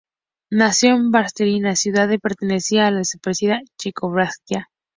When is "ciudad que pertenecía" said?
1.75-2.87